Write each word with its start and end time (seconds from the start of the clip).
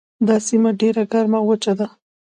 دا 0.27 0.35
سیمه 0.47 0.69
ډیره 0.81 1.03
ګرمه 1.11 1.39
او 1.41 1.47
وچه 1.51 1.73
ده. 1.79 1.87